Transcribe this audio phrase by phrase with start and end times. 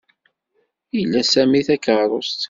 [1.01, 2.39] Ila Sami takeṛṛust.